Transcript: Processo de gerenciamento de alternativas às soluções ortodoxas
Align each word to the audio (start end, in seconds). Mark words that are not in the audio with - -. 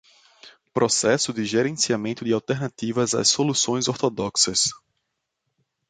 Processo 0.73 1.31
de 1.31 1.45
gerenciamento 1.45 2.25
de 2.25 2.33
alternativas 2.33 3.13
às 3.13 3.29
soluções 3.29 3.87
ortodoxas 3.87 4.71